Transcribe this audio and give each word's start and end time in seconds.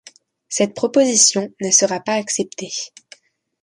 Cette 0.49 0.73
proposition 0.73 1.53
ne 1.61 1.69
sera 1.69 1.99
pas 1.99 2.13
acceptée. 2.15 2.71